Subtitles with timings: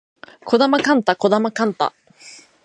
[0.47, 1.93] 児玉幹太児玉幹太